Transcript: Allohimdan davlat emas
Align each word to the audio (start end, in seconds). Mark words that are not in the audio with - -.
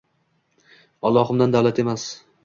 Allohimdan 1.09 1.53
davlat 1.57 1.83
emas 1.85 2.07